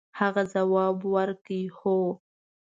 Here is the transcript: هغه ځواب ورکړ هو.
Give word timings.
هغه 0.19 0.43
ځواب 0.53 0.97
ورکړ 1.15 1.57
هو. 1.77 1.97